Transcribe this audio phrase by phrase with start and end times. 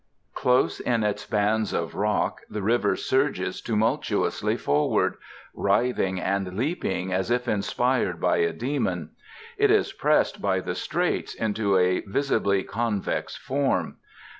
[0.33, 5.13] Close in its bands of rock the river surges tumultuously forward,
[5.53, 9.11] writhing and leaping as if inspired by a demon.
[9.59, 13.97] It is pressed by the straits into a visibly convex form.